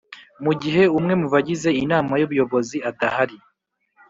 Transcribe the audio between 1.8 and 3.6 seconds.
Inama y ‘ubuyobozi adahari